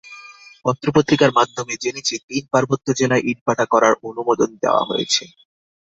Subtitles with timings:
[0.65, 5.23] পত্রপত্রিকার মাধ্যমে জেনেছি, তিন পার্বত্য জেলায় ইটভাটা করার অনুমোদন দেওয়া হয়েছে।